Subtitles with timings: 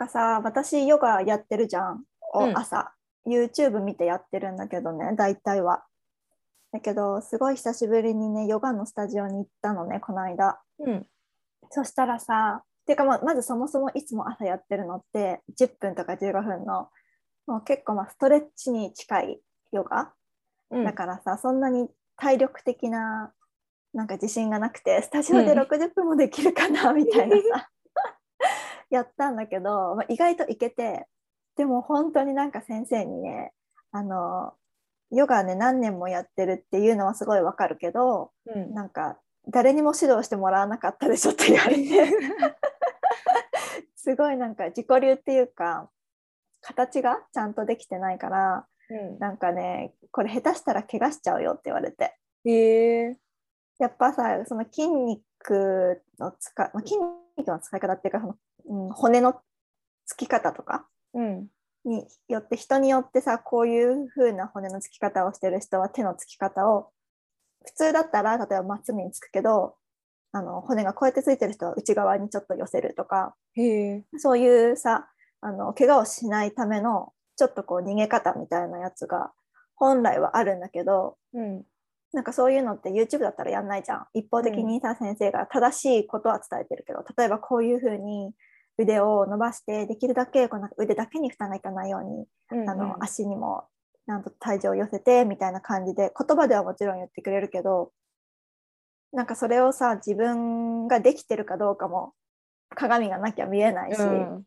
[0.00, 2.58] かさ私ヨガやってるじゃん、おうん。
[2.58, 2.92] 朝。
[3.28, 5.84] YouTube 見てやってるんだけどね大体は。
[6.72, 10.58] だけどすごい久しぶりにねヨガのスタジオに行ったのねこの間。
[10.78, 11.06] うん。
[11.70, 16.88] そしたらさてかまあまずそもそもいつも朝やってるのって10分とか15分の。
[17.46, 19.40] もう結構まあストレッチに近い
[19.72, 20.12] ヨガ。
[20.70, 20.84] うん。
[20.84, 23.32] だからさ、そんなに体力的な
[23.92, 25.58] なんか自信がなくてスタジオでうん。
[25.58, 27.68] 60分もできるかな、みたいなさ
[28.90, 31.06] やったんだけど、まあ、意外といけて
[31.56, 33.52] でも本当になんか先生にね
[33.92, 34.52] あの
[35.10, 38.74] ヨガね何年もやってるっていうのはすごいわかるけどうん。
[38.74, 39.18] なんか
[39.48, 41.82] 誰にも指導してもらわなかったでしょって言われて。
[43.96, 45.90] すごいなんか自己流っていうか
[46.62, 48.66] 形がちゃんとできてないから
[49.18, 52.16] なんかねこれ下手したら怪我しちゃうよって言われて。
[52.44, 53.18] へえ。
[53.78, 56.96] やっぱさその筋肉の使いまあ筋
[57.36, 58.36] 肉の使い方っていうかその、
[58.70, 59.40] うん、骨の
[60.06, 61.48] つき方とかうん。
[61.84, 66.90] によって人によってさこういう風な骨のつき方をしてる人は手のつき方を
[67.64, 69.76] 普通だったら例えばまっすぐにつくけど
[70.32, 73.34] あの骨がこうやってついてる人は内側にちょっと寄せるとか
[74.18, 75.08] そういうさ
[75.40, 79.32] あの怪我をしないためのちょっとこう逃げ方みたいなやつが
[79.74, 81.62] 本来はあるんだけどうん。
[82.12, 84.06] なんかそういうのって YouTube だったらやんないじゃん。
[84.14, 88.32] 一方的にさ、先生が正しいことは伝えてるけど例えばこういうふうに
[88.80, 92.26] 腕を伸ばしてできるだけこうなんか腕だけに負担がいかないように、
[92.60, 93.64] うんあの足にも
[94.06, 97.92] なんと体重を寄せてみたいな感じで言葉ではもちろん言ってくれるけど
[99.12, 102.12] なんかそれをさ自分ができてるかどうかも
[102.74, 104.44] 鏡がなきゃ見えないし、うん。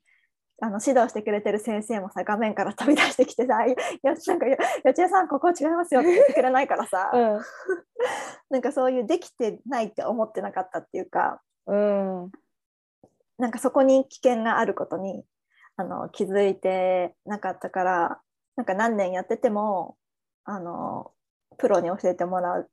[0.61, 7.11] あの指導してくれてる先生もさ画面から飛び出してきてさ「いやなんかよよちえさんここ違いますよ」って言ってくれないからさ、
[8.49, 12.31] なんかそういうできてないって思ってなかったっていうかうん
[13.43, 15.25] なんかそこに危険があることに
[15.75, 18.21] あの気づいてなかったから
[18.55, 19.97] なんか何年やってても
[20.45, 21.11] あの
[21.57, 22.69] プロに教えてもらう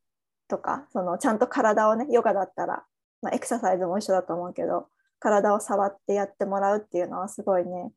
[0.47, 2.85] とかそのちゃんと体をねヨガだったら、
[3.21, 4.87] まあ、エクササイズも一緒だと思うけど
[5.19, 7.91] 体を触ってやってもらうっていうのはすごいね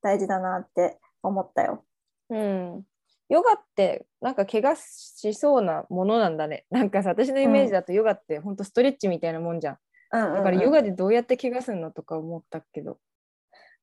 [0.00, 1.84] 大事だなって思ったよ。
[2.30, 2.82] うん
[3.28, 6.66] ヨガってなんか怪我しそうなものなんだね。
[6.70, 9.78] なんかさ私のイメージだとヨガってほんとストレッチみたいなもんじゃん。
[10.12, 10.36] うんうんうん。
[10.36, 12.98] だからヨガでどうやって怪我するのとか思ったけど。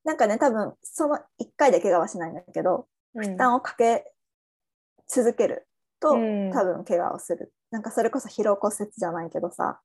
[0.04, 4.10] なんかね多分その1回で怪我はしないんだけど負担をかけ
[5.06, 5.66] 続ける
[6.00, 6.50] と、うん。
[6.52, 7.52] 多分怪我をする。
[7.70, 9.80] なんかそれこそ疲労骨折じゃないけどさ。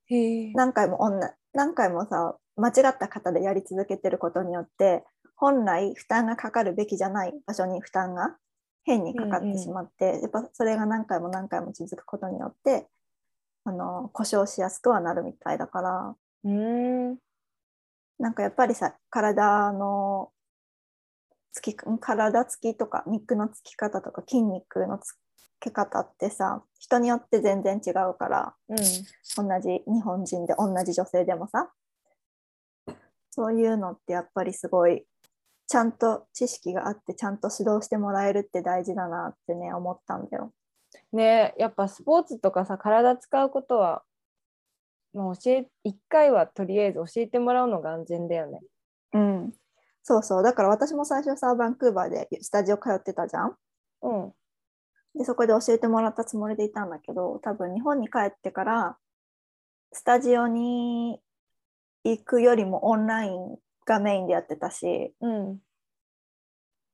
[0.54, 5.04] 何回も女何回もさ間違った方でやり続けてることによって
[5.36, 8.36] 本来負担がかかるべきじゃない場所に負担が
[8.84, 12.86] 変にかかってしまって、やっぱそれが何回も何回も続くことによって
[13.64, 16.14] あの故障しやすくはなるみたいだから
[16.44, 17.18] うん。
[18.18, 20.30] なんかやっぱりさ体の
[21.52, 25.14] つき体つきとか肉のつき方とか筋肉のつ
[25.60, 28.76] け方ってさ人によって全然違うからうん。
[28.76, 31.70] 同じ日本人で同じ女性でもさ
[33.30, 35.04] そういうのってやっぱりすごい
[35.68, 40.52] ちゃんと知識があってちゃんと指導してもらえるって大事だなってね思ったんだよ。
[41.12, 44.02] ねやっぱスポーツとかさ体使うことは、
[45.16, 48.60] まあ、教え一回はとりあえず教えてもらうのが安全だよね。
[49.14, 49.52] うん、
[50.02, 53.56] そうそうだから私も最初さバンクーバーでスタジオ通ってたじゃん？
[54.02, 54.32] うん。
[55.14, 58.98] でそこで教えてもらったつもりでいたんだけど多分日本に帰ってから
[59.92, 61.18] スタジオに
[62.04, 63.56] 行くよりもオンライン
[63.86, 65.58] がメインでやってたしうん。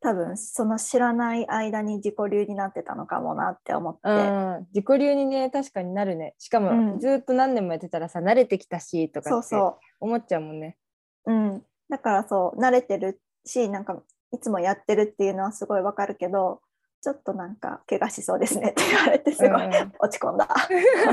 [0.02, 6.34] 多分その知らない間に自己流になってたのかもなって思って、うん、自己流にね確かになるね。
[6.38, 6.86] しかうん。
[6.94, 10.76] もずっと何年もやってたらさ慣れてきたしとかってそうそ思っちゃうもんね。
[11.26, 14.02] う、うん、だからそう慣れてるしなんか
[14.32, 16.60] いつもやってるっていうのはすごいわかるけど
[17.00, 19.92] ちょっとなんか怪我しそうですねって 言われてすごいうん。
[20.00, 20.48] 落ち込んだ。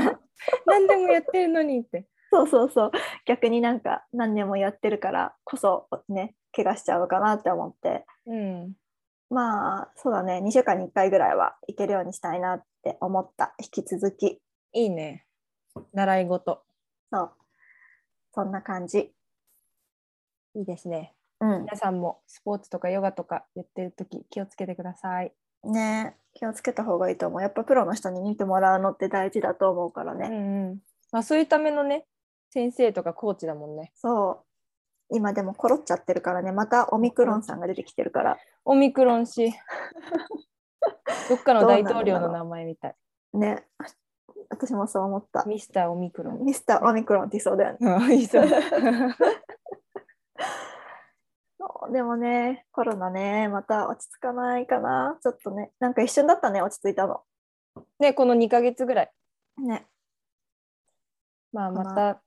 [0.66, 2.08] 何でもやってるのにって。
[2.32, 2.90] そうそうそう。
[3.26, 8.04] 逆になんか何年もやってるからこそね怪我しちゃうのかなって思って。
[8.26, 8.74] うん。
[9.30, 14.40] まあそうだね2週間に1回ぐらいは行けるようにしたいなって思った引き続き
[14.72, 15.24] いいね。
[15.92, 16.62] 習い事。
[17.12, 17.30] そう
[18.34, 19.12] そんな感じ
[20.54, 21.14] いいですね。
[21.40, 25.32] うん皆さんもスポーツとかヨガとかやってるとき気をつけてください。
[25.64, 30.78] ね気をつけた方がいいと思うやっぱプロの人に見てもらうのって大事だと思うからね、うんうん。
[31.12, 32.06] まあそういうためのね
[32.50, 33.92] 先生とかコーチだもんね。
[33.94, 34.49] そう
[35.12, 39.52] 今でもコロっちゃってるからねまたオミクロンさんが出てきてるからオミクロン氏。
[41.28, 42.96] どっかの大統領の名前みたい。
[43.34, 43.64] ね
[44.48, 46.44] 私もそう思ったミスターオミクロン。
[46.44, 48.44] ミスターオミクロンって言いそうだよねあいいそう
[51.92, 55.18] でもね、コロナね、また落ち着かないかな。
[55.22, 57.22] ちょっとね、なんか一瞬だったね、落ち着いたの。
[57.98, 59.12] ね、この2ヶ月ぐらい。
[59.58, 59.86] ね。
[61.52, 62.22] まあ、また、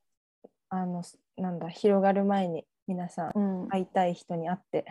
[0.70, 1.04] あの、
[1.38, 3.68] なんだ、広がる前に皆さんうん。
[3.70, 4.86] 会いたい人に会って、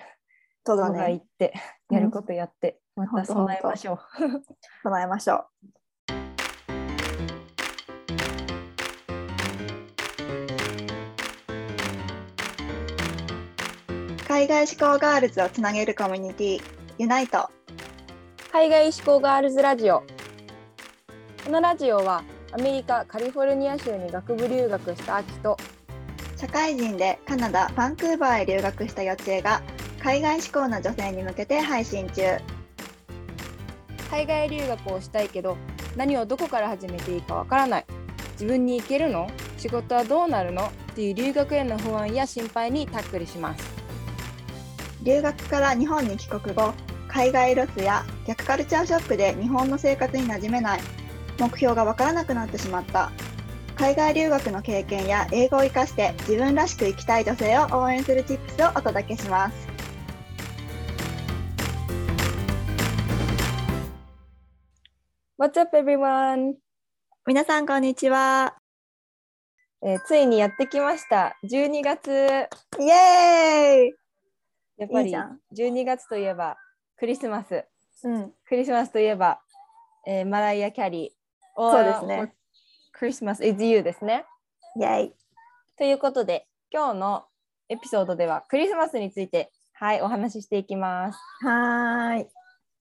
[0.64, 1.16] そうだご飯行ね。
[1.16, 1.52] って、
[1.90, 3.98] うんやることやって、また備えましょう。
[4.82, 5.46] 備えましょう。
[14.26, 16.62] 海外志向ガールズをつなげるコミュニティ、
[16.98, 17.50] ユナイト。
[18.52, 20.00] 海外志向ガールズラジオ
[21.42, 22.22] このラジオは
[22.52, 25.56] アメリカカリフォルニア州に学部留学したアキと
[26.42, 29.62] 社会人でカナダ・バンクーバーへ留学した予定が
[30.02, 32.36] 海外志向の女性に向けて配信中。
[34.10, 35.56] 海外留学をしたいけど
[35.94, 37.86] 何をどこから始めていいかわからない。
[38.32, 39.30] 自分に行けるの？
[39.56, 40.64] 仕事はどうなるの？
[40.64, 43.64] っていう留学への不安や心配にタックルします。
[45.04, 46.74] 留学から日本に帰国後
[47.06, 50.80] 海外ロスや逆カルチャーショックで日本の生活に馴染めない。
[51.38, 53.12] 目標がわからなくなってしまった
[53.76, 59.68] 海外留学の経験や英語を生かして自分らしく生きたい女性を応援するチップスをお届けします。
[65.38, 66.54] What's up everyone?
[67.26, 68.56] 皆さんこんにちは。
[69.84, 71.36] えーついにやってきました。
[71.44, 72.10] 12月。
[72.78, 73.94] イエーイ。
[74.76, 75.40] やっぱりいいじゃん。
[75.56, 76.56] 12月といえば
[76.96, 77.64] クリスマス。
[78.04, 78.32] うん。
[78.46, 79.40] クリスマスといえば、
[80.06, 81.60] えーマライア・キャリー。
[81.60, 82.34] そうですね
[83.02, 84.24] クリスマス is you ですね。
[84.76, 85.12] イエーイ
[85.76, 87.24] ということで今日の
[87.68, 91.18] エピソードではクリスマスについてはいお話ししていきます。
[91.44, 92.28] はーい。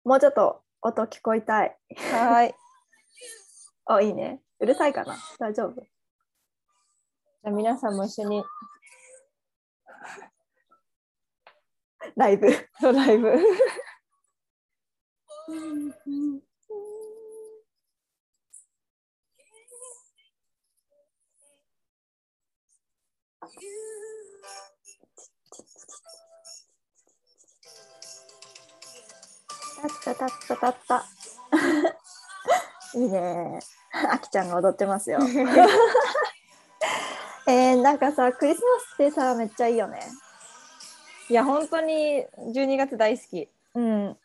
[0.05, 1.75] もうちょっと音聞こえたい。
[2.11, 2.53] はい。
[3.89, 4.39] あいいね。
[4.59, 5.17] うるさいかな？
[5.39, 5.81] 大丈夫？
[5.81, 8.43] じゃあ皆さんも一緒に。
[12.15, 12.49] ライブ。
[12.93, 13.33] ライブ
[29.81, 31.05] たったたったたった。
[32.97, 33.59] いいね。
[33.91, 35.19] あきちゃんが踊ってますよ。
[37.45, 39.99] えー、なんかさ、クリスマスってさ、めっちゃいいよね。
[41.29, 44.11] いや本当に12月大好きうん。
[44.11, 44.15] 12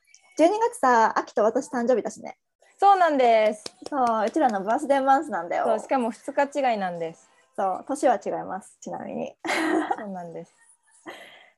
[0.60, 2.38] 月さ、あきと私誕生日だしね。
[2.78, 5.64] そうなんですそう、うちらのバースデーマンスなんだよ。
[5.64, 9.34] そうしかも2日違いなんですそう、年は違います、ちなみに。
[9.98, 10.54] そうなんです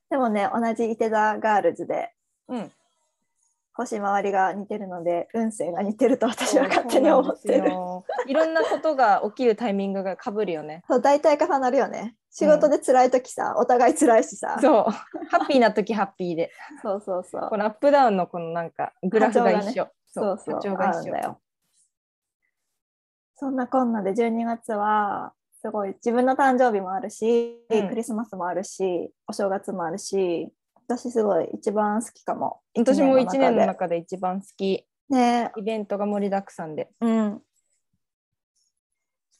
[0.08, 2.14] でもね、同じ伊手座ガールズで、
[2.48, 2.72] うん
[3.72, 7.70] 星回りが似てるので、運勢が似てると私は勝手に思ってる。
[8.26, 12.16] いろんなことが起きるタイミングがかぶるよね そう、大体重なるよね。
[12.30, 14.58] 仕事で辛い時さ、お互い辛いしさ。
[14.60, 14.90] そう
[15.30, 16.50] ハッピーな時ハッピーで
[16.82, 17.56] そうそうそうこ。
[17.56, 21.40] のアップダウンのこのなんかグラフが一緒、そうそう、波長が一緒合うんだよ。
[23.36, 30.48] そんなこんなで12月はすごい自分の誕生日もあるし、うんクリスマスもあるし、お正月もあるし、
[30.88, 32.60] 私すごい一番好きかも。
[32.76, 33.66] 私も1年ので。
[33.66, 37.42] 中で一番好きねイベントが盛りだくさんでうん。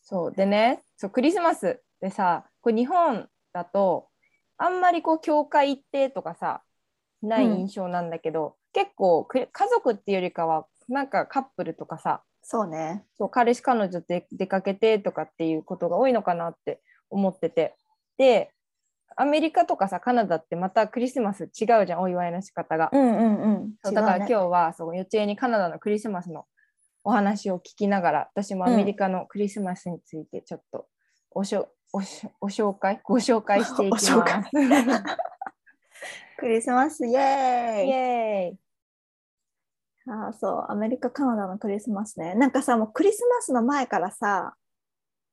[0.03, 4.09] そうでねそうクリスマスでさこれ日本だと
[4.59, 6.63] あんまりこう教会行ってとかさ
[7.23, 13.05] ない印象なんだけど、結構く家族っていうよりかはなんかカップルとかさそうね。
[13.17, 16.81] そう彼氏彼女で出かけてとかっていうことが多いのかなって
[17.11, 17.77] 思ってて
[18.17, 18.51] で
[19.17, 22.91] アメリカとかさカナダってまたクリスマス違うじゃんお祝いの仕方が。
[22.93, 23.73] うんうんうん。
[23.83, 24.33] そうだから今日。
[24.33, 26.47] 日はそう予定にカナダのクリスマスの
[27.05, 30.87] お話を聞きながら私もアメリカのクリスマスについてちょっと
[31.33, 33.01] おしょ、おしお紹介？
[33.05, 34.13] ご紹介していきます。
[36.39, 38.70] クリスマスイエーイイエーイ
[40.11, 42.35] ああそうアメリカカナダのクリスマスね。
[42.35, 44.55] なんかさもうクリスマスの前からさ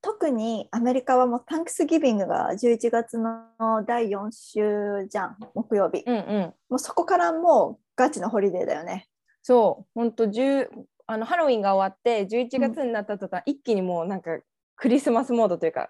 [0.01, 3.43] 特にアメリカはもう Thanksgiving が11月の
[3.87, 6.53] 第4週じゃん木曜日、うんうん。
[6.69, 9.07] もうそこからもうガチのホリデーだよね。
[9.41, 10.67] そう本当10
[11.07, 14.39] あのハロウィンが終わって11月になった途端、一気にもうなんか
[14.75, 15.89] クリスマスモードというか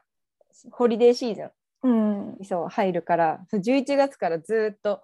[0.71, 1.51] ホリデーシーズン。
[1.83, 2.35] うん。
[2.39, 5.01] にそう入るからそう11月からずっと、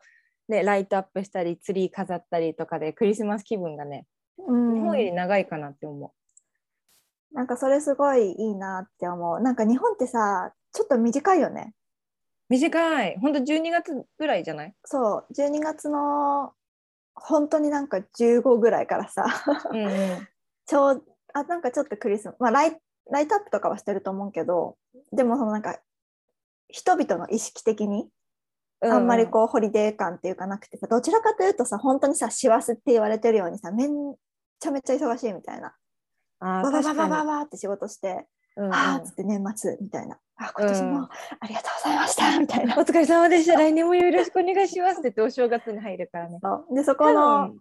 [0.50, 4.06] ね、ライトアップしたりツリー飾ったりとかでクリスマス気分がね
[4.38, 4.74] うん。
[4.76, 6.14] 日本より長いかなって思
[7.32, 9.40] なんかそれすごいいいなって思う。
[9.42, 11.74] なんか日本ってさちょっと短いよね。
[12.50, 13.18] う短い。
[13.20, 14.76] 本当12月ぐらいじゃない？
[14.86, 15.34] そう。
[15.34, 16.54] 12月の
[17.16, 19.26] 本当になんか15ぐらいからさ。
[19.72, 20.28] うんうん。
[20.68, 22.78] ちょうあなんかちょっとクリスマス、まあ、ライ
[23.12, 24.78] ライトアップとかはしてると思うけど
[25.12, 25.80] でもそのなんか
[26.70, 28.08] 人々の意識的に
[28.84, 34.16] あんまりこうホリデー感っていうかなくてさどちらかというとさ本当にさ師走って言われてるようにさめん
[34.60, 35.74] ちゃめちゃ忙しいみたいな。
[36.40, 38.26] あバババババババって仕事して、
[38.58, 38.74] うんうん。
[38.74, 40.18] あーっつって年末みたいな。
[40.36, 41.10] あ今年も
[41.40, 42.76] ありがとうございましたみたいな。
[42.80, 43.56] お疲れ様でした。
[43.56, 46.40] 来年もよろしくお願いしますって言ってお正月に入るからね。
[46.72, 47.56] でそこの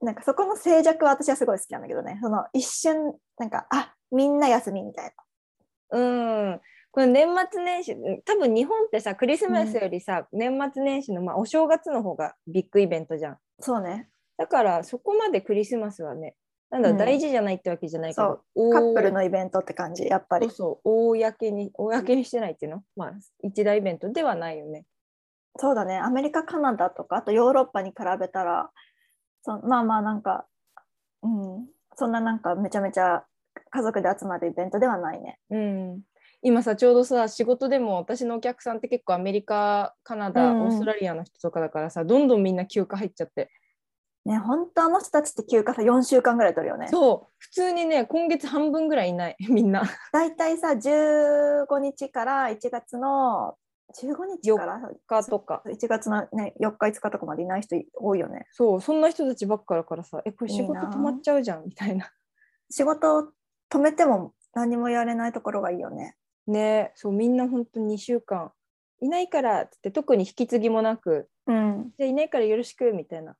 [0.00, 2.18] なんかそこの静寂は私はすごい好きなんだけどね。
[2.22, 5.12] その一瞬なんかあみんな休みみたい
[5.90, 6.60] うん。
[6.98, 13.32] この年末年始、多分日本ってさ、クリスマスよりさ、年末年始の、まあ、お正月の方がビッグイベントじゃん。
[13.34, 14.08] なそうね。
[14.36, 16.34] だからそこまでクリスマスはね、
[16.70, 16.96] なんだ、うん。
[16.96, 20.46] 大事じゃないってわけじゃないけど、おカップルのイベントって感じやっぱり。
[20.46, 22.82] そうそう、公に、公にしてないっていうの？
[22.96, 23.12] まあ、
[23.44, 24.84] 一大イベントではないよね。
[25.54, 25.98] そうだね。
[25.98, 28.70] アメリカカナダとかあとヨーロッパに比べたら
[29.42, 30.46] そまあまあなんか
[31.22, 31.68] うん。
[31.94, 33.22] そんななんかめちゃめちゃ
[33.70, 35.38] 家族で集まるイベントではないね。
[35.50, 36.00] うん。
[36.42, 43.50] 今さ、ちょうどさ、仕事でも私のお客さんって結構アメリカ、カナダ、うんうんオーストラリアの人とかだからさ、どんどんみんな休暇入っちゃって。
[44.24, 49.82] ね本当あの人たちって休暇さ4週間ぐらい取るよねそう、普通にね、今月半分ぐらいいない、 みんな。
[50.12, 53.56] だいたいさ15日から1月の
[53.96, 55.62] 15日からかとか。
[55.66, 62.10] 1月の、ね、4日5日とかまでいない人多いよねそう、そんな人たちばっかだからさ、え、これ仕事止まっちゃうじゃんみたいな。
[62.70, 63.32] 仕事を
[63.70, 66.16] 止めても何もやれないところがいいよね
[66.50, 68.50] ねそう、みんな本当に2週間
[69.00, 73.36] いないからっつって、特に引き継ぎもなく、うんじゃあいないからよろしくみたいな。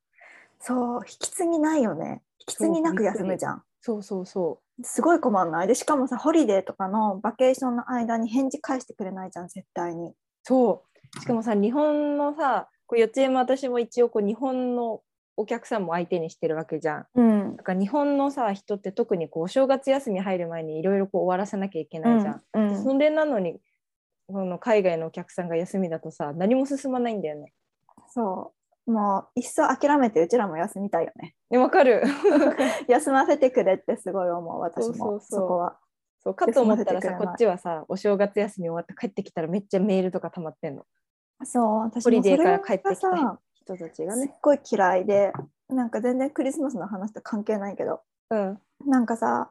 [0.61, 5.69] そう引き継ぎないよね引き継ぎなく休むじゃんそうそうそすごい困んない？
[5.69, 10.15] でしかもさホリデーとかのバケーションの間に返事返してくれないじゃん絶対にう。
[10.43, 10.85] そ
[11.17, 11.21] う。
[11.21, 15.01] しかもさ、日本のさ、こう四つも私も一応こう日本の
[15.39, 17.07] お客さんも相手にしてるわけじゃん。
[17.15, 17.57] うん。
[17.57, 22.43] だから日本のさ人って特にこうお正月休み入る前にいろいろこう終わらせなきゃいけないじゃん。
[22.55, 22.83] うんうん。
[22.83, 23.61] それなのに
[24.27, 27.53] この海外のお客さんが休みだとさ何も進まないんだよね。
[28.09, 28.53] そ
[28.87, 28.91] う。
[28.91, 31.37] もういっそ諦めてうちらも休みたいよね。
[31.51, 32.03] ねわかる。
[32.89, 35.21] 休ませてくれってすごい思う私も。
[35.21, 35.79] そこは。
[36.19, 40.85] そうかと思ったらさこっちはさお正月休み終わって帰ってきたらめっちゃメールとか溜まってんの。
[41.45, 43.39] そう私もそれが帰ってきたさ
[43.77, 44.35] 人たちがすっね。
[44.43, 45.33] ごい嫌いで
[45.69, 48.59] なんか全然クリスマスの話と関係ないけどうん。
[48.87, 49.51] なんかさ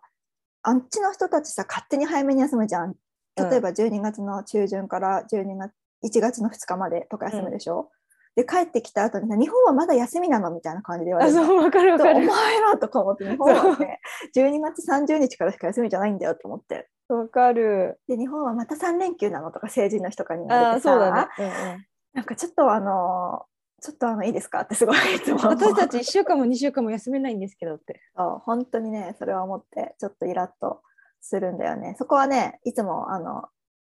[0.63, 2.95] あっちの人たちさ勝手に早めに休むじゃん。
[3.37, 5.71] 例えば12月の中旬から12月
[6.03, 7.91] 1月の2日までとか休むでしょ、
[8.35, 13.99] で帰ってきた後にさ日本はまだ休みなのみたいな感じで言われるのあそうわかるわとおかる前らとか思って日本はね
[14.35, 16.87] 12月30日からしか休みじゃないんだよと思って。
[17.09, 17.99] わかる。
[18.07, 20.97] で日本はまた3連休なのとか成人の日とかに言わあれてさ。
[20.97, 21.27] ね。
[21.39, 21.85] うんうん。
[22.13, 23.45] なんかちょっとあの
[23.81, 24.61] ちょっとあのいいですか？
[24.61, 28.01] ってすごいいつも私たち1週間も2週間も休めないんですけどって。
[28.17, 30.81] そう本当にねそれは思ってちょっとイラッと
[31.21, 31.95] するんだよね。
[31.97, 33.49] そこはねいつもあの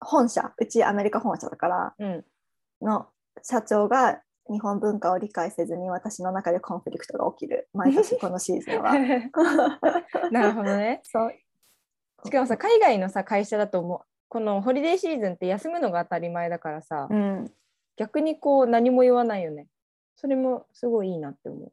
[0.00, 2.24] 本社うちアメリカ本社だからうん。
[2.80, 3.08] の
[3.42, 7.68] 社長が日本文化を理解せずに私の中でコンフリクトが起きる。
[7.72, 8.94] 毎年このシーズンは。
[10.30, 11.00] なるほどね。
[11.04, 11.32] そう。
[12.24, 14.08] しかもさ海外のさ会社だともう。
[14.30, 17.50] このホリデーシーズンって休むのが当たり前だからさ、うん
[17.98, 19.66] 逆にこう何も言わないよね。
[20.16, 21.72] それもすごいいいなって思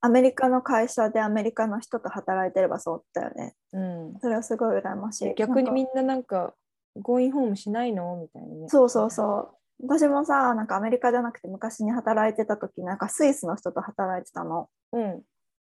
[0.00, 3.78] アメリカの会社でアメリカの人と働いてればそうだよねう。
[3.78, 6.54] うん、それはすごい羨ましい逆にみなんななんか
[6.94, 8.16] ゴーインホームしないの？
[8.16, 8.68] みたいなね。
[8.68, 15.22] そうそうそう私もさなんかアメリカじゃなくて昔に働いてた時なんかスイスの人と働いてたのうん。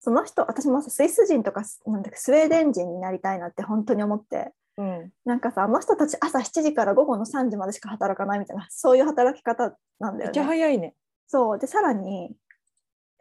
[0.00, 5.12] その人私もさスイス人とかスなんスウェーデン人になりたいなって本当に思ってうん。
[5.24, 10.56] なんかさあの人たち朝7時から午後の3時までしか働かないみたいなそういう働き方なんだめっちゃよね。
[10.56, 10.94] 早いね。
[11.26, 12.34] そうでさらに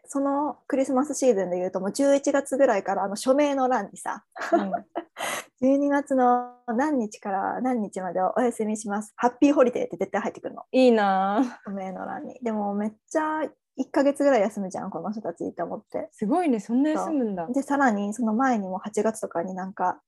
[0.06, 4.26] そのクリスマスシーズンでいうともう11月ぐらいからあの署名の欄にさ
[5.64, 11.70] 12月の何日から何日までお休みしますハッピーホリデーって絶対入ってくるのいいなぁ。
[11.70, 13.42] 署名の欄にでもめっちゃ
[13.80, 16.60] 1ヶ月ぐらい休むじゃんこの人たちって思ってすごいね。
[16.60, 17.48] そんな休むんだ。
[17.48, 20.02] でさらにその前にも8月とかになんか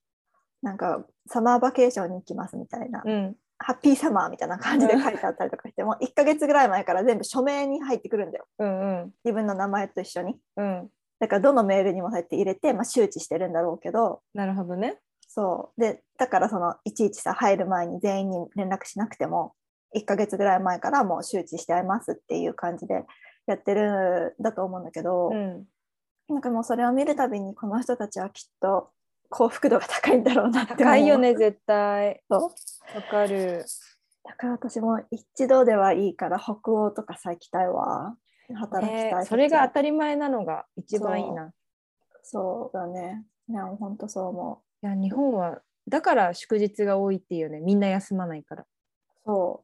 [0.66, 3.36] なんかサマーバケーションに行きますみたいな、うん。
[3.60, 9.12] ハッピーサマーみたいな感じで書いてあったりとかして、もう1ヶ月ぐらい前から全部署名に入ってくるんだようんうん。
[9.24, 10.90] 自分の名前と一緒にうん。
[11.20, 14.98] だからどのメールにもそうやって入れて、まあ、周知してるんだろうけどなるほどね。
[15.28, 19.54] そうでだからそのいちいちさ入る前に全員に連絡しなくても
[19.96, 23.06] 1ヶ月ぐらい前からもう周知してありますっていう感じで
[23.46, 25.66] やってるんだと思うんだけど、うん。
[26.28, 28.90] なんかもうそれを見るたびにこの人たちはきっと
[29.30, 32.22] 幸福度が高いんだろうなって思う高いよね、絶対。
[32.30, 32.42] そう
[32.96, 33.66] わかる。
[34.24, 38.16] だから私も一度ではいいから北欧とかさ行きたいわ
[38.56, 41.52] 働きたい、ねそれが当たり前なのが一番いいな。
[42.24, 48.66] そうだねね本当そう思ういや、日本は、だから祝日が多いっていうね、みんな休まないから。
[49.26, 49.64] そ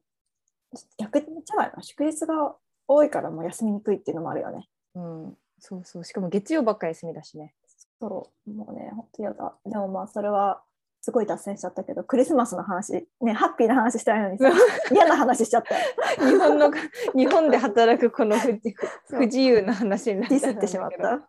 [0.96, 2.56] 逆にじゃないの祝日が
[2.88, 4.68] 多いからもう休みにくいっていうのもあるよね。
[4.94, 6.04] うん、そうそう。
[6.04, 7.54] しかも月曜ばっかり休みだしね。
[8.02, 9.54] そう、もうね、本当嫌だ。
[9.64, 10.60] でもまあ、それは
[11.00, 14.50] すごい脱線しちゃったけど、クリスマスの話、ね、ハッピーな話したいのにさ、
[14.90, 15.86] 嫌な話しちゃったよ。
[16.18, 16.72] 日本の
[17.14, 21.28] 日本で働くこの不自 由な話になっディスってしまった。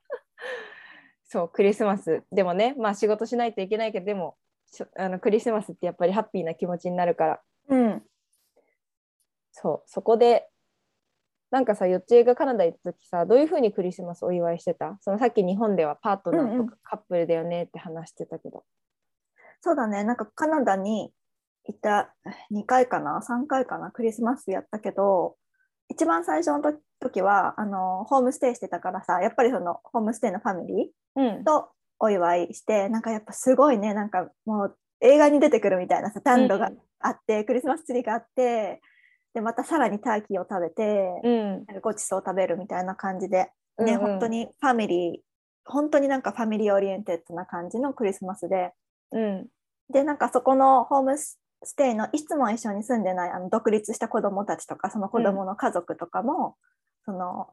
[1.25, 4.37] そうクリスマスでもねまあ仕事しないといけないけどでも
[4.95, 8.03] あのクリスマスってやっぱりハッピーな気持ちになるからうん。
[9.51, 10.47] そうそこで
[11.53, 14.98] なんかさよっちえがカナダ行った時さどういうふうにクリスマスお祝いしてた？
[15.01, 16.67] そのさっき日本ではパートナーとうんうん。
[16.67, 18.63] かカップルだよねって話してたけど、
[19.62, 21.13] そうだね、なんかカナダに
[21.69, 22.15] いた
[22.51, 25.36] 2回かな、3回かな、クリスマスやったけど、
[25.89, 31.25] 一番最初の時時はあのホームステイしてたからさ、やっぱりそのホームステイのファミリうん。
[31.41, 31.69] ーと
[32.00, 38.81] お祝いして、なんかやっぱすごいね、なんかもう映画に出てくるみたいなさ、暖炉があって、クリスマスツリーがあって、
[39.33, 41.65] で、またさらにターキーを食べて、うん。
[41.81, 43.99] ごちそう食べるみたいな感じで、ね、うんうん。
[43.99, 45.19] 本当にファミリー、
[45.65, 48.73] 本当になんか family oriented な感じのクリスマスで、
[49.11, 49.47] うん。
[49.89, 51.37] で、なんかそこのホームス
[51.75, 56.57] テイのいつも一緒に住んでないあの独立した子供たちとか、その子供の家族とかも、
[57.05, 57.49] その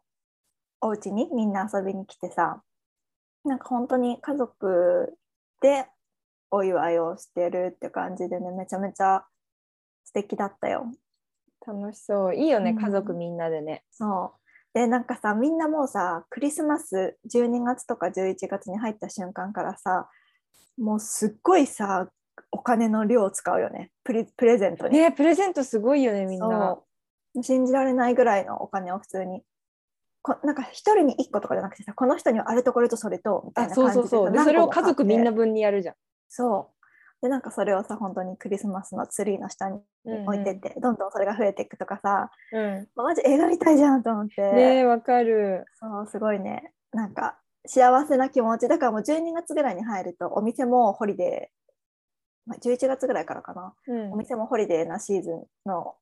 [0.80, 2.62] お家にみんな遊びに来てさ、
[3.44, 5.16] なんか本当に家族
[5.62, 5.86] で
[6.50, 9.24] お祝いをしてるって感じでね、めちゃめちゃ
[10.04, 10.90] 素敵だったよ。
[11.66, 14.40] 楽しそういいよね、うん家族みんなでねそう。
[14.72, 20.08] で、なんかさ、みんなもうさ、クリスマス12月とか11月に入った瞬間からさ、
[20.78, 22.08] もうすっごいさ、
[22.52, 24.96] お金の量を使うよね、プレプレゼントに。
[24.96, 26.78] ねプレゼントすごいよねみんな
[27.34, 29.42] そう信じられないぐらいのお金を普通に。
[30.22, 35.24] こなんか一人に1個とかじゃなくてさ、この人にはあれとこれとそれとみたいあな感じでそうそうそうでさそれを家族みん。
[35.24, 35.94] な分にやるじゃん、
[36.28, 36.79] そう。
[37.22, 44.40] で、なんかそれをさ、本当にクリスマスのツリーの下にうん置いてって、どんどんそれが増えていくとかさ、うんマジ映画みたいじゃんと思って。
[44.40, 46.72] ねえわかるそう、すごいね。
[46.92, 48.68] なんか幸せな気持ち。
[48.68, 53.74] だからもう12月ぐらいに入ると、お店もホリデー、まあ、11月ぐらいからかな。
[53.86, 55.94] うんお店もホリデーなシーズンの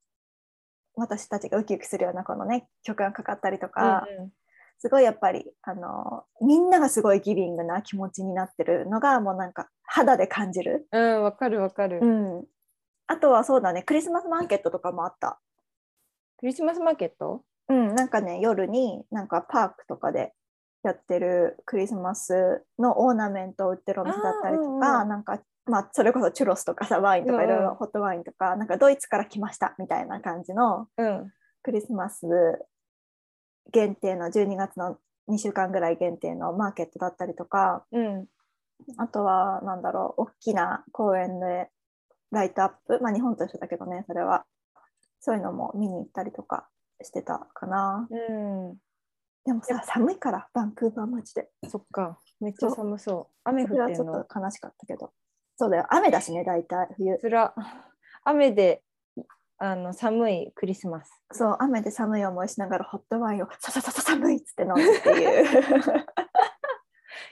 [0.94, 4.32] 私たちがウキウキするようなこのね、曲がかかったりとか、うんうん
[4.80, 10.86] すごいやっぱり、あの、みんながすごい giving な気持ちになってるのが、もうなんか肌で感じる。
[10.92, 11.98] うん、わかるわかる。
[12.00, 12.44] うん。
[13.08, 15.40] あとはそうだね、クリスマスマーケットとかもあった。
[16.38, 17.42] クリスマスマーケット？
[17.68, 20.32] うん、なんかね、夜になんかパークとかで
[20.84, 31.32] やってるクリスマスのオーナメントを売ってるお店だったりとか、うんうんなんか、まあ、それこそチュロスとかさ、ワインとかいろいうんうんろホットワインとか、なんかドイツから来ましたみたいな感じのうん。
[31.60, 32.24] クリスマス
[33.72, 38.26] 限定の12月の2週間ぐらい限定のマーケットだったりとか、うん。
[38.96, 41.68] あとは、なんだろう、大きな公園で
[42.30, 44.44] ライトアップ、まあ日本と一緒だけどね、それは。
[45.20, 46.68] そういうのも見に行ったりとか
[47.02, 48.08] してたかな。
[48.10, 48.76] うん。
[49.44, 51.50] でもさ、寒いから、バンクーバーマジで。
[51.68, 52.18] そっか。
[52.40, 53.34] めっちゃ寒そう。
[53.44, 55.12] 雨降ってんのっと悲しかったけど。
[55.56, 57.18] そうだよ、雨だしね、大体冬。
[57.18, 57.54] つら。
[58.24, 58.82] 雨で
[59.58, 61.10] あの寒いクリスマス。
[61.32, 65.46] そう、雨で寒い思いしながらホットワインをささささ寒いっつって飲むっていう。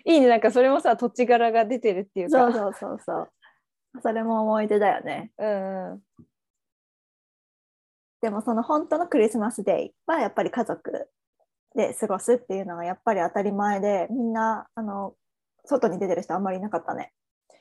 [0.05, 2.39] いいね、なんかそれもさ、土地柄が出てるっていうか。
[2.39, 3.31] そうそうそうそう。
[4.03, 5.33] それも思い出だよね。
[5.39, 6.03] うんうん。
[8.21, 11.09] でもその本当のクリスマスデイはやっぱり家族
[11.75, 15.15] で過ごすっていうのがやっぱり当たり前でみんなあの
[15.65, 17.13] 外に出てる人あんまりいなかったね。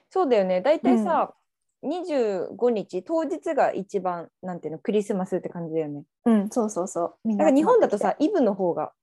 [0.09, 0.61] そうだよね。
[0.61, 1.33] 大体さ、
[1.83, 6.03] 25日、当日が一番、なんていうの、クリスマスって感じだよね。
[6.25, 7.15] うん、そうそうそう。
[7.23, 8.93] みんなんか日本だとさ、イブの方が、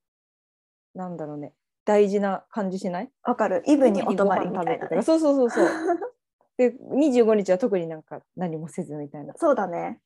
[0.95, 1.53] なんだろうね、
[1.85, 3.11] 大事な感じしない？
[3.23, 3.63] わかる。
[3.67, 5.03] イブにお泊まりみたいな、ね。
[5.03, 5.69] そうそうそうそう。
[6.59, 9.35] で、25日は特になんか何もせずみたいな。
[9.37, 10.01] そうだね。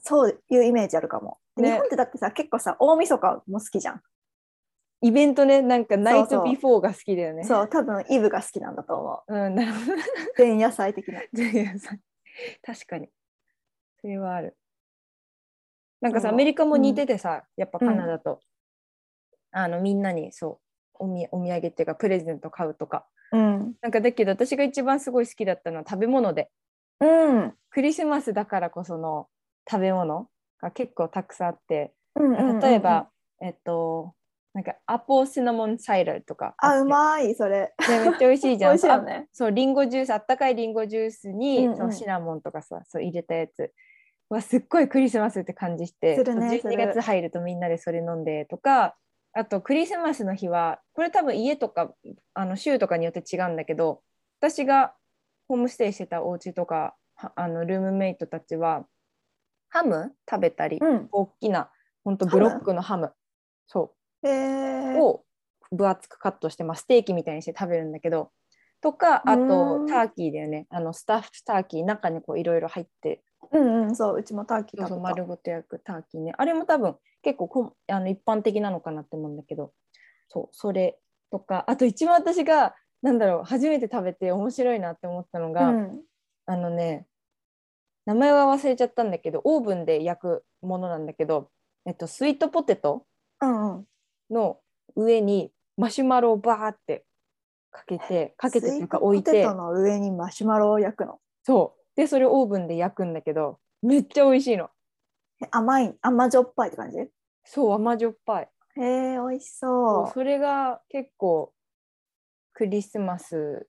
[0.00, 1.38] そういうイメージあるかも。
[1.56, 4.02] でね日本ってだってさ、結構さ、大晦日も好きじゃん。
[5.00, 7.44] イベントね、なんか night before が好きだよね。
[7.44, 9.34] そう、多分イブが好きなんだと思う。
[9.34, 9.92] うん、なるほど。
[10.38, 11.20] 前夜祭的な。
[12.62, 13.08] 確かに。
[14.00, 14.56] それはある。
[16.00, 18.40] なんかさ、アメリカも似ててさ、やっぱカナダと、
[19.50, 20.60] あのみんなにそ
[21.00, 23.06] うおみお土産っていうかプレゼント買うとか。
[23.32, 23.74] うん。
[23.80, 26.50] なんかだけど私が一番すごい好きだったのは食べ物で、
[27.00, 27.54] うん。
[27.70, 29.28] クリスマスだからこその
[29.70, 30.28] 食べ物
[30.60, 33.08] が結構たくさんあって、うんうんうんうん例えば、
[33.40, 34.14] えっと、
[34.54, 37.74] なんかアポーシナモンサイダーとかあ、うまい、それ。
[37.88, 38.72] ね、めっちゃ美味しいじゃん。
[38.72, 43.72] 美味しいよねあそう、リンゴジュース、あったかいリンゴジュースに、うんうんそのシナモンとかさ、そう入れたやつ。
[44.28, 48.96] はすっごいクリスマスって感じして、ねそう12する月入るとみんなでそれ飲んでとか、
[49.32, 51.94] あとクリスマスの日は、これ多分家とか
[52.34, 54.02] あの州とかによって違うんだけど、
[54.40, 54.94] 私が
[55.46, 58.86] ホームステイしてたお家とか、はあのルームメイトたちは、
[59.70, 61.08] ハム食べたり、うん。
[61.10, 61.70] 大きな
[62.04, 63.12] ほんとブロックのハム
[63.66, 63.97] そへうえ。
[64.24, 65.24] を
[65.70, 68.30] 分厚くカットして、まあ、ステーキみたいにして食べるんだけど
[68.80, 75.14] とかあうとんターキーだよねあのスタッフターキー中にこういろいろ入ってうんうん、そう、うちもターキーそうそう食べた。
[75.14, 79.72] 丸ごと焼くターキーねあれも多分結構こんあの一般的なのかなって思うんだけど
[80.28, 80.98] そうそれ
[81.30, 86.00] とかあと一番私がなんだろう初めて食べて面白いなって思ったのが、うん。
[86.46, 87.06] あのね
[88.06, 91.50] 名前は忘れちゃったんだけどオーブンで焼くものなんだけど、
[91.84, 93.04] えっと、スイートポテト
[93.42, 93.84] うんうん。
[94.30, 94.58] の
[94.96, 97.04] 上にマシュマロをバーって
[97.70, 99.30] かけてかけてというかスイート置いて。
[99.30, 101.18] ポテトの上にマシュマロを焼くの？
[101.44, 101.80] そう。
[101.96, 104.70] でそれをオーブンで焼くんだけどめっちゃ美味しいの。
[105.42, 106.98] え甘い、甘じょっぱいって感じ？
[106.98, 107.10] へ
[107.44, 108.48] そう甘じょっぱい。
[108.76, 111.52] え、美味しそそうそれが結構
[112.52, 113.68] クリスマス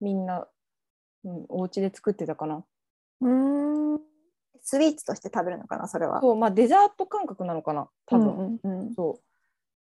[0.00, 0.46] みんな、
[1.24, 2.64] うん、お家で作ってたかな。
[3.20, 3.28] う。
[3.28, 4.00] ん。
[4.62, 6.20] スイーツとして食べるのかな、それは？
[6.20, 9.20] そうまあデザート感覚なのかな多分、うんうんうん、そう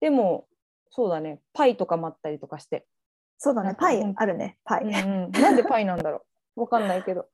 [0.00, 0.46] でも
[0.90, 2.86] そうだねパイとかもあったりとかして
[3.38, 4.84] そうだね、パイあるね、パイ。
[4.84, 6.24] うんうん、なんでパイなんだろ
[6.56, 7.28] う わかんないけど。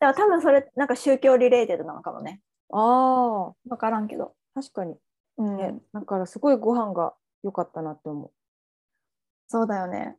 [0.00, 2.40] でも多分それ、なんか宗教 related なのかもね。
[2.72, 4.34] ああ、わからんけど。
[4.54, 4.96] 確かに。
[5.36, 8.30] うん、ね、だからすごいご飯が良かったなって思う。
[9.48, 10.16] そうだよね。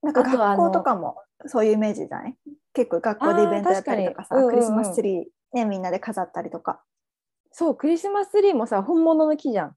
[0.00, 2.36] なんか学校とかもそういうイメージじゃない？
[2.72, 6.82] 結構学校でイベントやったりとかさ、うんうんうんクリスマスツリー、ね、みんなで飾ったりとか。
[7.52, 9.76] そう、クリスマスツリーもさ、本物の木じゃん。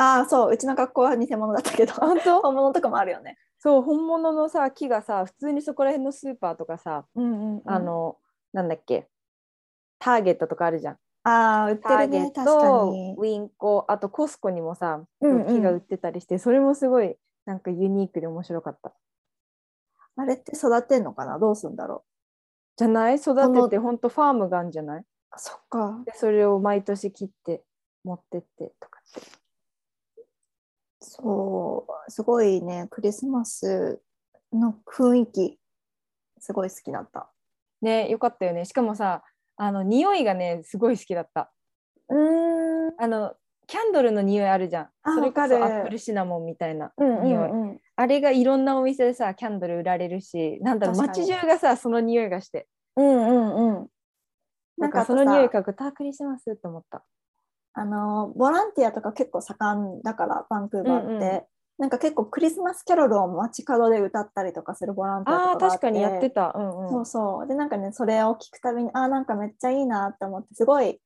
[0.00, 2.40] ああ、そう、うちの学校は偽物だったけど、本当？
[2.42, 3.36] 本物とかもあるよね。
[3.58, 8.16] そう、本物のさ、木がさ、普通にそこら辺のスーパーとかさ、うんうんうんあの、
[8.52, 9.08] なんだっけ、
[9.98, 10.98] ターゲットとかあるじゃん。
[11.24, 13.14] ああ、売ってるね、確かトに、。
[13.18, 18.94] ウィンコ、あとコスコにもさ、うんうん木が売ってたりして、それもすごいなんかユニークで面白かった。
[20.16, 21.38] あれって育てんのかな？
[21.40, 22.04] どうすんだろ
[22.76, 23.16] じゃない？
[23.16, 25.04] 育のてて、ほんとファームがあるんじゃない？
[25.36, 26.02] そっか。
[26.06, 27.64] でそれを毎年切って
[28.04, 29.37] 持ってってとかって。
[31.00, 34.00] そう、すごいね、クリスマス
[34.52, 35.58] の雰囲気、
[36.38, 37.30] すごい好きだった。
[37.80, 39.22] ねよかったよねしかもさ
[39.56, 41.52] あの匂いがねすごい好きだった
[42.08, 42.94] うーん。
[42.98, 43.34] あの
[43.66, 47.78] キャンドルの匂いあるじゃんあそれこそアップルシナモンみたいなうん匂い、うんうん。
[47.96, 53.88] あれがいろんなお店でさキャンドル売られるしなんだろう街中がさその匂いがしてうんうんうん。
[54.78, 57.04] なんかその匂い嗅ぐとあクリスマスって思った
[57.78, 61.42] あのボランティアとか結構盛んだからバンクーバーって、うんうん。
[61.78, 66.52] なんか結構クリスマスキャロルを街角で歌ったりとかするボランティアとかがあ確かにやってた。
[66.56, 66.90] うんうん。
[66.90, 67.46] そうそう。
[67.46, 71.00] でなんかねそれを聞くたびにあーなんかめっちゃいいなって思ってすごい。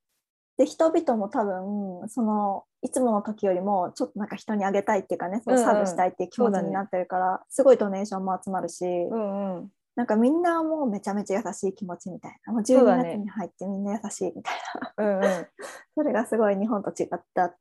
[0.57, 12.53] で人々も多分そのいつもの時よりもちょっとなんか人にあげたいっていうかねそううんうんサーブしたいっていう気持ちになってるから、すごいドネーションも集まるし、うんうんなんかみんなもうめちゃめちゃ優しい気持ちみたいな。
[12.53, 13.03] もう12そうだね。
[13.11, 14.55] 月に入ってみんな優しいみたい
[14.97, 15.05] な。
[15.05, 15.47] うんうん。
[15.95, 17.55] それがすごい日本と違った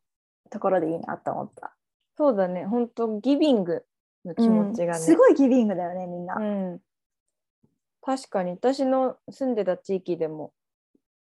[0.51, 1.77] ところでいいなと思った。
[2.17, 2.65] そうだね。
[2.67, 3.85] 本当ギビング
[4.25, 5.05] の気持ちがね、うん。
[5.05, 6.37] すごいギビングだよねみんな。
[6.37, 6.83] うん、
[8.01, 8.53] 確かに。
[8.53, 10.53] 私の住んでた地域でも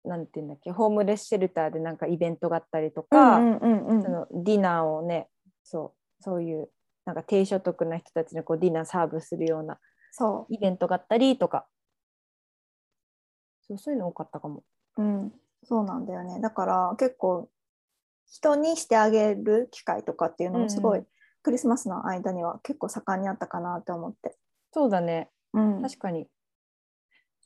[0.03, 5.29] なんていうんだっけホームレスシェルターでなんかイベントがあったりとか、うんうんうんそのディナーをね
[5.63, 6.69] そうそういう
[7.05, 9.79] なんか低所得な人たちにこうディナーサーブするような
[10.11, 11.65] そイベントがあったりとか。
[13.67, 14.63] そうそういうの多かったかも。
[14.97, 16.39] う、うん、そうなんだよね。
[16.41, 17.49] だから結構
[18.27, 21.07] 人にしてあげる機会とかっていうのもすごい、うん
[21.41, 24.35] クリスマスの間には結構盛んにあったかなって思って。
[24.73, 25.29] そうだね。
[25.53, 26.27] うん、確かに。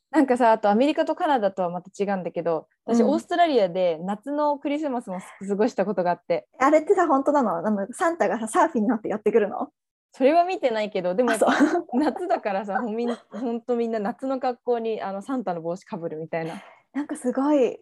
[0.10, 3.10] なんかさあとアメリカとカナダとはまた違うんだけど私、うん。
[3.12, 6.48] オーストラリアで夏のクリスマスも過ごしたことがあって。
[6.58, 7.58] あれってさ本当なの？
[7.58, 9.70] あのサンタがさサーフィンになってやってくるの？
[10.16, 11.32] それは見てないけどでも
[11.94, 16.62] 夏だからさほんみんほんとみんな夏の格好にあのサンタの帽子かぶるみたいな
[16.94, 17.80] なんかすごい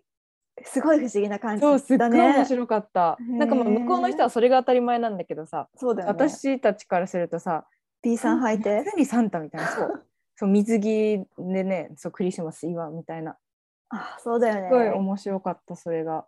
[0.63, 2.33] すごい不思議な感じそうすっごいだね。
[2.33, 6.11] 面白かった、なんかまあ向こうの人はそれが当たり前なんだけどさ、そうだよね。
[6.11, 7.65] 私たちからするとさ
[8.01, 8.83] B さん履いて？
[9.05, 13.37] サンタみたいなそう そう水着でねそうクリスマス祝うみたいな
[13.89, 14.91] あそうだよすごいね。
[14.91, 16.25] 面白かったそれが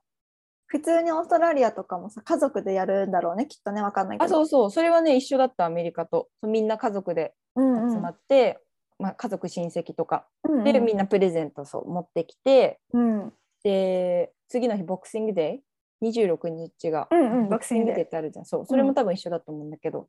[0.73, 4.25] 普通にオーストラリアとかもさ家族でやるんだろうねきっとねわかんないけど。
[4.25, 4.71] あそうそう。
[4.71, 6.29] それはね一緒だったアメリカと。
[6.41, 7.93] そうみんな家族でうんうん。
[7.93, 8.59] 集まって、
[8.97, 10.25] まあ、家族親戚とか。
[10.43, 10.63] うんうん。
[10.63, 12.79] で、みんなプレゼントそう持ってきて。
[12.91, 13.33] うん。
[13.63, 18.45] で次の日ボクシングデー26日が、うんうんボクシングデーってあるじゃん。
[18.45, 20.07] そうそれも多分一緒だと思うんだけど、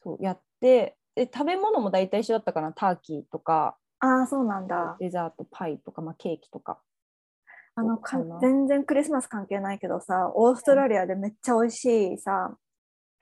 [0.00, 0.96] そうやって。
[1.16, 2.72] で食べ物も大体一緒だったかな。
[2.72, 3.76] ターキーとか。
[3.98, 4.96] ああそうなんだ。
[5.00, 6.78] デザートパイとか、まあ、ケーキとか
[7.74, 12.54] あのか全然クリスマス関係ないけどさオーストラリアでめっちゃ美味しいさ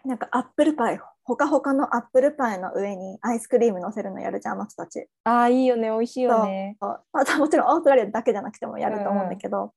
[0.04, 5.06] なんかアップルパイほかほかのアップルパイの上にアイスクリーム乗せるのやるじゃんあの人たち。
[5.22, 6.76] ああいいよね美味しいよね。
[6.80, 7.00] そう。
[7.12, 9.72] またもちろんオーストラリアだけじゃなくてもやると思うんだけど、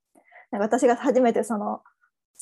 [0.49, 1.81] なんか私が初めてその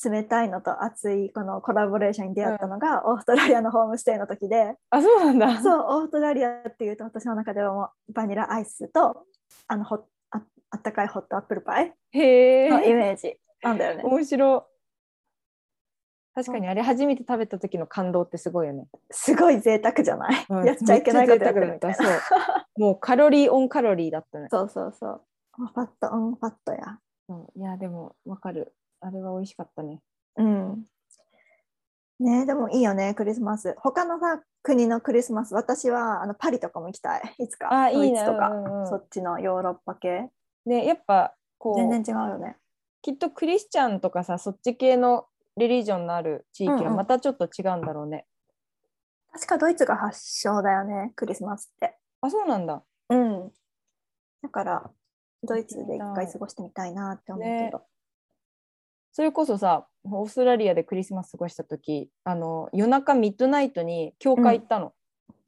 [0.02, 4.76] 冷たいのと熱いこのコラボレーションに出会ったのが、オーストラリアのホームステイの時で。
[4.88, 5.60] あそうなんだ。
[5.60, 9.26] そうオーストラリアっていうと私の中ではもうバニラアイスと
[9.68, 10.00] あのホあ
[10.72, 14.02] あったかいホットアップルパイへのイえメージなんだよね。
[14.04, 14.72] 面白い
[16.34, 22.20] 確かにあれ初めて食べた時の感動ってすごいよね、すごい贅沢じゃない、うんやっちゃいけないことやみたいな。
[22.78, 25.22] もうカロリーオンカロリーだったねそうそうそう。
[25.58, 26.98] ファットオンファットや。
[27.28, 30.00] そういやでもわかるあれは美味しかったね
[30.36, 30.84] うん。
[32.18, 33.74] ねでもいいよね、クリスマス。
[33.78, 37.34] 他のさ、国のクリスマス、私はあのパリとかも行きたい。
[37.40, 37.68] いつか。
[37.68, 40.30] ドあいいねイツとか、うんうんうんそっちのヨーロッパ系。
[40.66, 42.56] でやっぱこう全然違うよね。
[43.02, 48.26] きっとクリスチャンとかさそっち系のリリジョンのある地域うんうんはまたちょっと違うんだろうね、
[49.32, 51.96] 確かドイツが発祥だよね、クリスマスって。
[52.20, 53.52] あそうなんだうん。
[54.42, 54.90] だから、
[55.42, 57.82] ドイツで一回過ごしてみたいなって思うけど。
[59.14, 64.94] それこそさオーストラリアでクリスマス過ごした時あの夜中ミッドナイトに教会行ったの、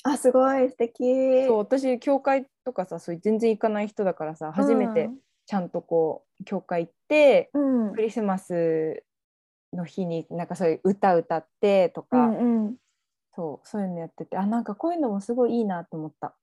[0.03, 1.47] あ、すごい素敵。
[1.47, 5.11] そう私教会とかさそういう全然行かない人だからさ初めて
[5.47, 7.89] ちゃんとこう教会行って、うん。
[7.89, 9.05] うんクリスマス
[9.73, 12.77] の日になんかそういう歌歌ってとうか、んうん。
[13.37, 16.35] そうそういうのやっててあなんかこういうのもすごいいいなと思った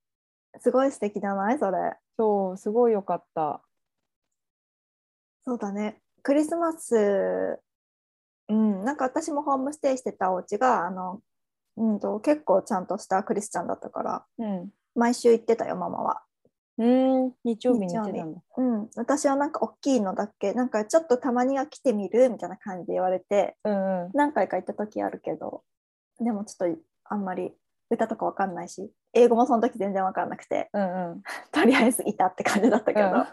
[0.60, 1.58] すごい素敵じゃない？
[1.60, 1.78] それ。
[2.18, 3.62] そうすごいよかった
[5.44, 5.98] そうだね。
[6.24, 7.60] クリスマス、
[8.48, 11.20] うん、なんか私もホームステイしてたお家が、あの、
[11.78, 16.24] うんと、結構ちゃんとしたクリスチャンだったから、うん毎週行ってたよ、ママは。
[16.78, 24.12] うーん日曜日に行ってたんだうん、私はなんか大きいのだっけ、なんかちょっとたまには来てみるみたいな感じで言われて、うんうん。
[24.14, 25.64] 何回か行った時あるけど、
[26.20, 27.52] でもちょっとあんまり
[27.90, 31.24] 歌とかわかんないし、英語もその時全然わかんなくて、うんうん。
[31.52, 33.26] とりあえずいたって感じだったけど、うん。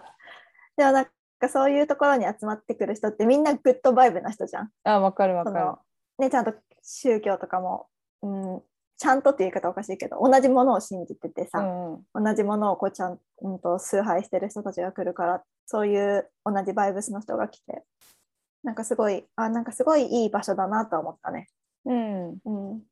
[0.77, 1.05] でもなん
[1.41, 4.71] かそういうところに集まってくる人ってみんなグッドバイブな人じゃん。
[4.85, 5.51] あわかるわか
[6.19, 6.25] る。
[6.25, 7.87] ね、ちゃんと宗教とかも、
[8.23, 8.63] うん、
[8.99, 12.25] ちゃんとっていう言い方おかしいけど同じものを信じててさ、うんうん。
[12.25, 17.85] 同じものをこうちゃん、うん、と崇拝してる人たちが来るからそういう同じバイブスの人が来て
[18.65, 21.49] なんかすごいあなんかすごいいい場所だなと思ったね。
[21.85, 22.31] うん。
[22.45, 22.83] うん、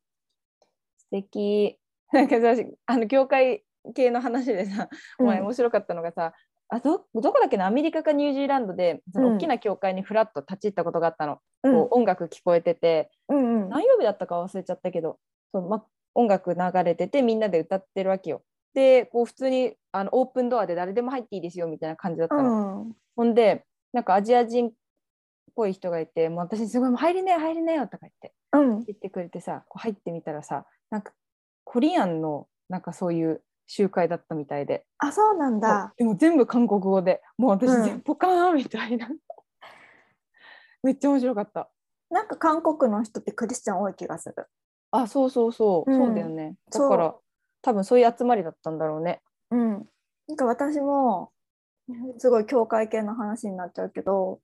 [0.97, 1.77] 素敵。
[2.13, 4.89] なんかさあの教会系の話でさ、
[5.19, 6.33] 前面白かったのがさ
[6.69, 9.35] あどどこだっけなアメリカかニュージーランドでそのうん。
[9.35, 11.73] 大きな教会にフラッと立ち入ったことがあったの、うん。
[11.73, 13.11] こう音楽聞こえてて。
[13.27, 13.69] うんうん。
[13.69, 15.19] 何曜日だったか忘れちゃったけど
[15.51, 15.85] そう、ま、
[16.17, 18.41] 音楽流れててみんなで歌ってるわけよ。
[18.73, 22.81] でこう普通にあのオープンドアで誰でも入っていいですよみたいな感じだったの。
[22.81, 24.71] うんほんでなんかアジア人っ
[25.55, 31.13] ぽい人がいてもう私すごいもう入りなよ入りなよとか言ってうん言ってくれてさこう入ってみたらさなんか
[31.63, 35.93] コリアンのなんかそういう集会だったみたいであそうなんだ。
[35.97, 39.09] でも全部韓国語でもう私うん全ポカーンみたいな、
[40.83, 41.69] めっちゃ面白かった
[42.09, 44.47] なんか韓国の人ってクリスチャン多い気がする。
[44.97, 45.97] あそうそうそう、うん。
[45.97, 46.55] そうだよね。
[46.71, 47.15] だから
[47.61, 49.21] 多分そういう集まりだったんだろうね。
[49.51, 49.87] うん、
[50.27, 51.31] なんか私も
[52.17, 54.39] すごい教会系の話になっちゃうけど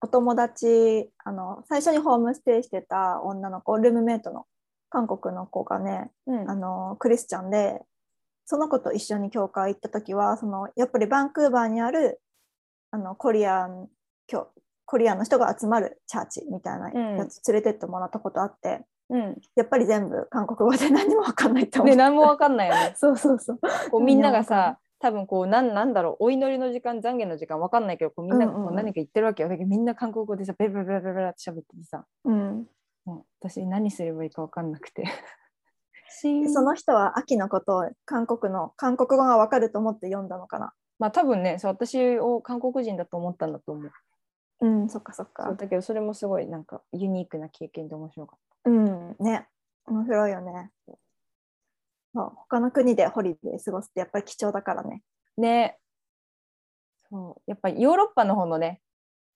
[0.00, 4.46] お友達あの最初にホームステイしてた女の子ルームメイトの
[4.90, 6.50] 韓国の子がねうん。
[6.50, 7.82] あのクリスチャンで
[8.46, 12.20] その子と一緒に教会行った時はそのやっぱりバンクーバーにある
[12.90, 13.88] あのコリアン
[14.26, 14.48] 教
[14.86, 19.36] コリアンの人が集まるチャーチみたいなやつ連れてってもらったことあって、うん。
[19.56, 21.90] やっぱり全部韓国語で何も分かんないって思う。
[21.90, 22.92] ね何もわかんないよね。
[22.96, 23.58] そうそうそう。
[23.90, 32.04] こうみんながさ多分こうなんなんだろうお祈りの時間懺悔の時間わかんないけどこうみんながこう何か言ってるわけよ、だけどみんな韓国語でさベラベラベラベラベラって喋っててさ。
[32.24, 32.66] うん、
[33.04, 35.04] もう私何すればいいかわかんなくて。
[36.22, 40.72] でその人は秋のことを韓国の韓国語が分かると思って読んだのかな？
[40.98, 43.92] まあ多分ねそう私を韓国人だと思ったんだと思う。
[44.60, 45.52] うん、そっかそっか。
[45.52, 48.38] だけどそれもすごいなんかユニークな経験で面白かっ
[48.68, 49.46] うん、ね。
[49.86, 50.70] 面白いよね。
[52.14, 55.02] そう他の国でホリデー過ごすってやっぱり貴重だからね。
[55.36, 55.78] たね
[57.10, 58.80] そうやっぱりヨーロッパの方のね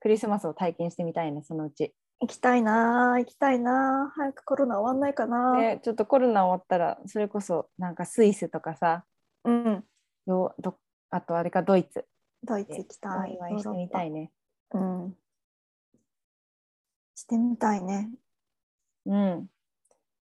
[0.01, 9.05] クリスマスを体験してみたいねそのうち、行きたいなー行きたいなー早くコロナ終わんないかなー、ね、ちょっとコロナ終わったらそれこそなんかスイスとかさ
[9.45, 9.85] うん、
[10.27, 10.77] よど
[11.11, 12.05] あとあれかドイツ
[12.45, 13.31] ドイツで行きたい。
[13.31, 14.33] お祝いしてみたいね。
[14.73, 15.14] うん。
[17.14, 18.11] してみたいね。
[19.07, 19.47] うん。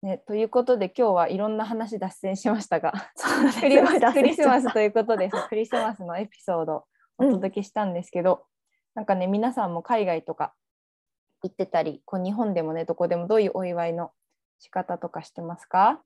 [0.03, 2.93] ね、ということで今日はいろんな話脱線しましたが。
[3.61, 6.85] クリスクリスマスということでクリスマスのエピソードを
[7.19, 8.47] お届けしたんですけど、
[8.95, 10.55] なんかね皆さんも海外とか
[11.43, 14.13] 行ってたりこう日本でもねどこでもどういうお祝いの
[14.61, 16.01] 仕方とかしてますか？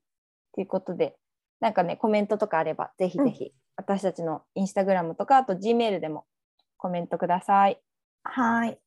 [0.53, 1.15] ということで
[1.59, 6.25] なんかねコメントとかあればぜひぜひ、私たちのインスタグラムとかあと G メールでも
[6.77, 7.79] コメントください。
[8.23, 8.82] はい。